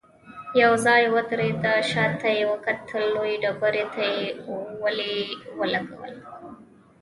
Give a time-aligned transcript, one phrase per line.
[0.61, 4.25] يو ځای ودرېده، شاته يې وکتل، لويې ډبرې ته يې
[4.83, 5.15] ولي
[5.59, 6.13] ولګول.